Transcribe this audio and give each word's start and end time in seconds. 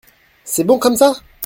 C’est 0.45 0.63
bon 0.63 0.79
comme 0.79 0.95
ça? 0.95 1.13